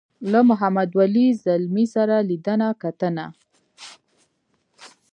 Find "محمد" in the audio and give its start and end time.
0.49-0.89